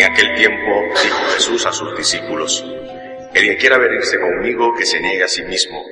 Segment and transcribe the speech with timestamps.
[0.00, 2.64] En aquel tiempo dijo Jesús a sus discípulos,
[3.34, 5.84] El que quiera venirse conmigo, que se niegue a sí mismo,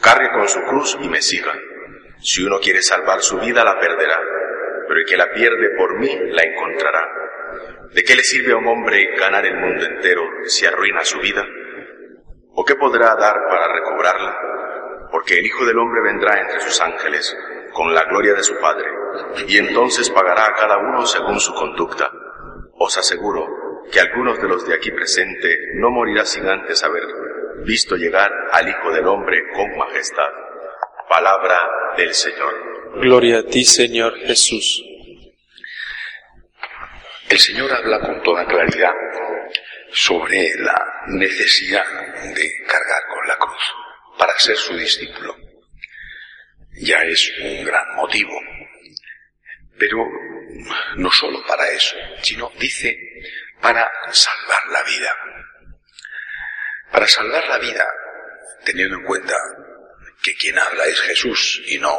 [0.00, 1.52] cargue con su cruz y me siga.
[2.20, 4.16] Si uno quiere salvar su vida, la perderá,
[4.86, 7.04] pero el que la pierde por mí, la encontrará.
[7.92, 11.44] ¿De qué le sirve a un hombre ganar el mundo entero si arruina su vida?
[12.52, 14.38] ¿O qué podrá dar para recobrarla?
[15.10, 17.36] Porque el Hijo del Hombre vendrá entre sus ángeles,
[17.72, 18.86] con la gloria de su Padre,
[19.48, 22.08] y entonces pagará a cada uno según su conducta.
[22.80, 23.57] Os aseguro
[23.90, 27.04] que algunos de los de aquí presente no morirá sin antes haber
[27.64, 30.30] visto llegar al Hijo del Hombre con majestad.
[31.08, 31.58] Palabra
[31.96, 33.00] del Señor.
[33.00, 34.84] Gloria a ti, Señor Jesús.
[37.28, 38.92] El Señor habla con toda claridad
[39.92, 41.84] sobre la necesidad
[42.34, 43.62] de cargar con la cruz
[44.18, 45.36] para ser su discípulo.
[46.80, 48.32] Ya es un gran motivo.
[49.78, 50.04] Pero
[50.96, 53.07] no solo para eso, sino dice
[53.60, 55.16] para salvar la vida.
[56.92, 57.86] Para salvar la vida,
[58.64, 59.36] teniendo en cuenta
[60.22, 61.96] que quien habla es Jesús y no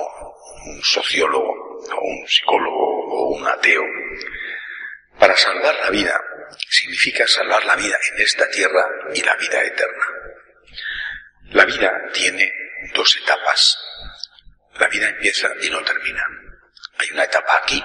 [0.66, 3.84] un sociólogo o un psicólogo o un ateo.
[5.18, 6.20] Para salvar la vida
[6.70, 10.06] significa salvar la vida en esta tierra y la vida eterna.
[11.52, 12.52] La vida tiene
[12.94, 13.78] dos etapas.
[14.76, 16.26] La vida empieza y no termina.
[16.98, 17.84] Hay una etapa aquí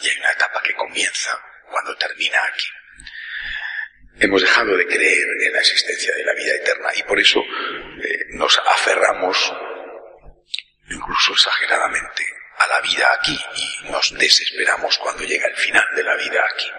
[0.00, 1.30] y hay una etapa que comienza
[1.70, 2.66] cuando termina aquí.
[4.22, 8.18] Hemos dejado de creer en la existencia de la vida eterna y por eso eh,
[8.32, 9.50] nos aferramos,
[10.90, 12.22] incluso exageradamente,
[12.58, 16.70] a la vida aquí y nos desesperamos cuando llega el final de la vida aquí.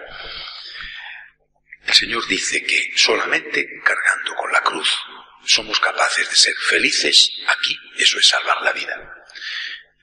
[1.84, 4.88] El Señor dice que solamente cargando con la cruz
[5.44, 9.24] somos capaces de ser felices aquí, eso es salvar la vida.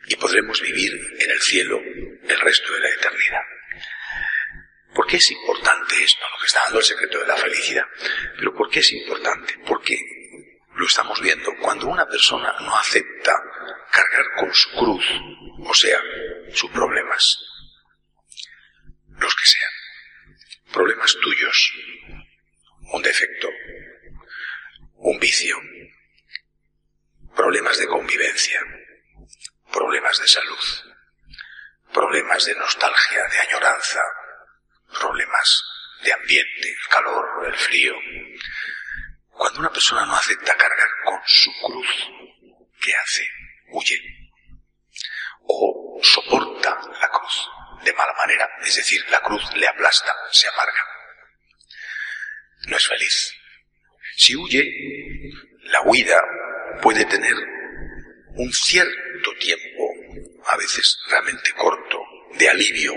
[0.07, 3.44] Y podremos vivir en el cielo el resto de la eternidad.
[5.09, 6.22] ¿Por qué es importante esto?
[6.22, 7.84] Lo que está dando el secreto de la felicidad.
[8.38, 9.58] Pero ¿por qué es importante?
[9.66, 9.97] Porque
[10.75, 11.52] lo estamos viendo.
[11.64, 13.34] Cuando una persona no acepta
[13.92, 15.03] cargar con su cruz,
[15.66, 16.00] o sea,
[16.53, 17.40] sus problemas,
[19.08, 19.72] los que sean,
[20.72, 21.74] problemas tuyos,
[22.94, 23.50] un defecto,
[24.94, 25.58] un vicio,
[27.36, 28.62] problemas de convivencia,
[29.74, 30.66] problemas de salud,
[31.91, 34.02] problemas de nostalgia, de añoranza,
[36.03, 37.93] de ambiente, el calor, el frío.
[39.29, 41.87] Cuando una persona no acepta cargar con su cruz,
[42.81, 43.27] ¿qué hace?
[43.69, 43.97] Huye.
[45.43, 47.49] O soporta la cruz
[47.83, 50.83] de mala manera, es decir, la cruz le aplasta, se amarga.
[52.67, 53.33] No es feliz.
[54.17, 54.63] Si huye,
[55.63, 56.21] la huida
[56.81, 57.33] puede tener
[58.35, 59.93] un cierto tiempo,
[60.45, 61.99] a veces realmente corto,
[62.37, 62.93] de alivio,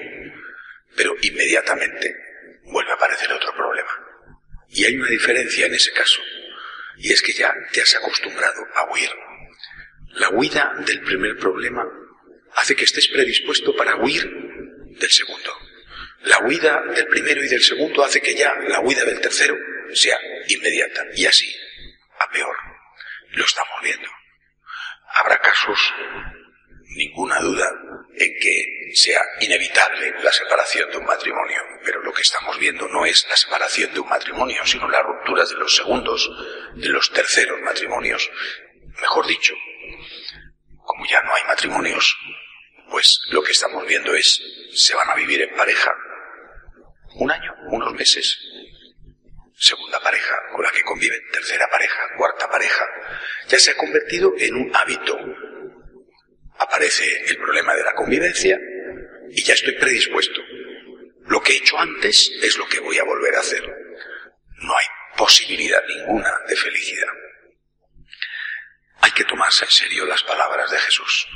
[0.96, 2.21] pero inmediatamente
[2.64, 3.90] vuelve a aparecer otro problema.
[4.68, 6.20] Y hay una diferencia en ese caso,
[6.96, 9.10] y es que ya te has acostumbrado a huir.
[10.14, 11.84] La huida del primer problema
[12.56, 15.52] hace que estés predispuesto para huir del segundo.
[16.22, 19.56] La huida del primero y del segundo hace que ya la huida del tercero
[19.92, 20.18] sea
[20.48, 21.54] inmediata, y así,
[22.18, 22.56] a peor.
[23.30, 24.08] Lo estamos viendo.
[25.14, 25.78] Habrá casos,
[26.96, 27.68] ninguna duda,
[28.14, 31.58] en que sea inevitable la separación de un matrimonio,
[32.22, 36.30] estamos viendo no es la separación de un matrimonio, sino las rupturas de los segundos,
[36.74, 38.30] de los terceros matrimonios.
[39.00, 39.54] Mejor dicho,
[40.84, 42.16] como ya no hay matrimonios,
[42.90, 44.40] pues lo que estamos viendo es,
[44.74, 45.92] se van a vivir en pareja
[47.14, 48.38] un año, unos meses,
[49.58, 52.84] segunda pareja con la que conviven, tercera pareja, cuarta pareja,
[53.48, 55.18] ya se ha convertido en un hábito.
[56.58, 58.58] Aparece el problema de la convivencia
[59.30, 60.40] y ya estoy predispuesto.
[61.32, 63.62] Lo que he hecho antes es lo que voy a volver a hacer.
[64.58, 64.84] No hay
[65.16, 67.08] posibilidad ninguna de felicidad.
[69.00, 71.26] Hay que tomarse en serio las palabras de Jesús.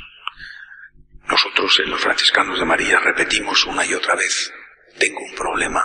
[1.23, 4.53] Nosotros en los franciscanos de María repetimos una y otra vez,
[4.99, 5.83] tengo un problema,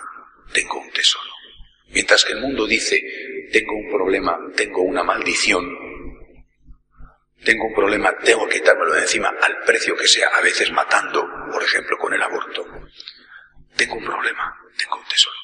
[0.52, 1.32] tengo un tesoro.
[1.88, 3.00] Mientras que el mundo dice,
[3.50, 5.64] tengo un problema, tengo una maldición,
[7.42, 11.26] tengo un problema, tengo que quitármelo de encima al precio que sea, a veces matando,
[11.50, 12.81] por ejemplo, con el aborto.
[13.76, 15.36] Tengo un problema, tengo un tesoro.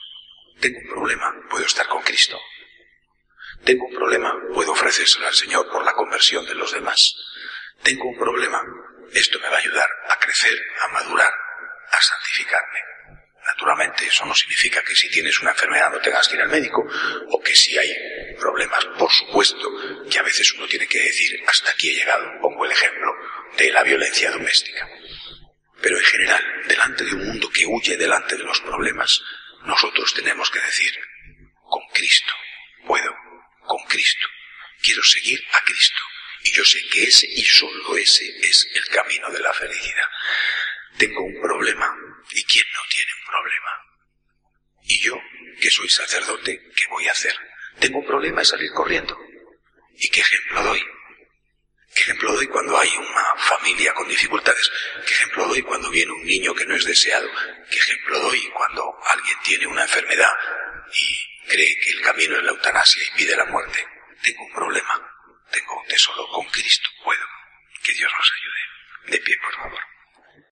[0.61, 2.39] Tengo un problema, puedo estar con Cristo.
[3.65, 7.15] Tengo un problema, puedo ofrecérselo al Señor por la conversión de los demás.
[7.83, 8.63] Tengo un problema,
[9.13, 11.33] esto me va a ayudar a crecer, a madurar,
[11.91, 12.81] a santificarme.
[13.47, 16.85] Naturalmente, eso no significa que si tienes una enfermedad no tengas que ir al médico,
[17.31, 17.91] o que si hay
[18.39, 19.71] problemas, por supuesto,
[20.11, 22.31] que a veces uno tiene que decir, hasta aquí he llegado.
[22.43, 23.11] Pongo el ejemplo
[23.57, 24.89] de la violencia doméstica.
[25.81, 29.23] Pero en general, delante de un mundo que huye delante de los problemas,
[29.65, 30.93] nosotros tenemos que decir,
[31.63, 32.33] con Cristo
[32.87, 33.15] puedo,
[33.67, 34.27] con Cristo.
[34.83, 36.03] Quiero seguir a Cristo.
[36.45, 40.09] Y yo sé que ese y solo ese es el camino de la felicidad.
[40.97, 41.95] Tengo un problema.
[42.31, 43.71] ¿Y quién no tiene un problema?
[44.85, 45.21] Y yo,
[45.61, 47.35] que soy sacerdote, ¿qué voy a hacer?
[47.79, 49.19] Tengo un problema y salir corriendo.
[49.97, 50.83] ¿Y qué ejemplo doy?
[51.99, 54.71] ¿Qué ejemplo doy cuando hay una familia con dificultades?
[55.05, 57.29] ¿Qué ejemplo doy cuando viene un niño que no es deseado?
[57.69, 60.33] ¿Qué ejemplo doy cuando alguien tiene una enfermedad
[60.93, 63.85] y cree que el camino es la eutanasia y pide la muerte?
[64.23, 65.13] Tengo un problema,
[65.51, 67.27] tengo un tesoro, con Cristo puedo.
[67.83, 69.11] Que Dios nos ayude.
[69.11, 69.81] De pie, por favor.